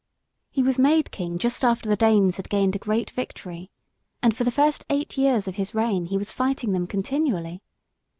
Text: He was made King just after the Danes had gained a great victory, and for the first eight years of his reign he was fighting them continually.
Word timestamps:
He 0.49 0.63
was 0.63 0.79
made 0.79 1.11
King 1.11 1.37
just 1.37 1.63
after 1.63 1.87
the 1.87 1.95
Danes 1.95 2.37
had 2.37 2.49
gained 2.49 2.75
a 2.75 2.79
great 2.79 3.11
victory, 3.11 3.69
and 4.23 4.35
for 4.35 4.43
the 4.43 4.49
first 4.49 4.83
eight 4.89 5.15
years 5.15 5.47
of 5.47 5.57
his 5.57 5.75
reign 5.75 6.05
he 6.07 6.17
was 6.17 6.31
fighting 6.33 6.71
them 6.71 6.87
continually. 6.87 7.61